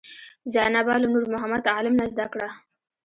[0.53, 2.47] زینبه له نورمحمد عالم نه زده کړه.